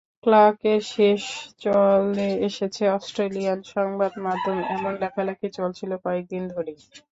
[0.23, 1.23] ক্লার্কের শেষ
[1.61, 6.79] চলে এসেছে—অস্ট্রেলিয়ান সংবাদমাধ্যমে এমন লেখালেখি চলছিল কয়েক দিন ধরেই।